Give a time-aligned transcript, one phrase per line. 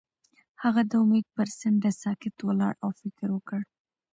[0.63, 3.59] هغه د امید پر څنډه ساکت ولاړ او فکر وکړ.